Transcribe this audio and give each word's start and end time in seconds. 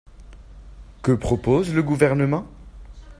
Que 1.03 1.11
propose 1.11 1.75
le 1.75 1.83
Gouvernement? 1.83 2.47